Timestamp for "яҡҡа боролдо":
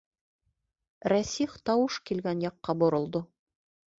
2.47-3.25